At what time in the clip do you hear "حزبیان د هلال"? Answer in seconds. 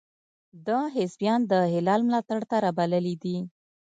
0.95-2.01